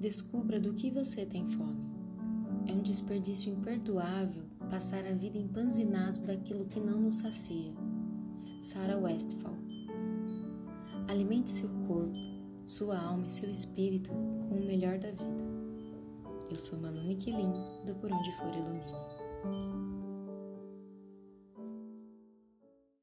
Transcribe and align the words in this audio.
Descubra 0.00 0.60
do 0.60 0.74
que 0.74 0.90
você 0.90 1.24
tem 1.24 1.48
fome. 1.48 1.84
É 2.66 2.72
um 2.72 2.82
desperdício 2.82 3.50
imperdoável 3.50 4.44
passar 4.68 5.06
a 5.06 5.12
vida 5.12 5.38
empanzinado 5.38 6.20
daquilo 6.20 6.66
que 6.66 6.78
não 6.78 7.00
nos 7.00 7.16
sacia. 7.16 7.72
Sarah 8.60 8.98
Westphal. 8.98 9.54
Alimente 11.08 11.50
seu 11.50 11.70
corpo, 11.86 12.12
sua 12.66 12.98
alma 12.98 13.26
e 13.26 13.30
seu 13.30 13.48
espírito 13.48 14.10
com 14.10 14.56
o 14.56 14.66
melhor 14.66 14.98
da 14.98 15.10
vida. 15.10 15.46
Eu 16.50 16.56
sou 16.56 16.78
Manu 16.78 17.02
Miquelin, 17.04 17.52
do 17.86 17.94
Por 17.94 18.12
Onde 18.12 18.36
For 18.36 18.54
Ilumine. 18.54 19.25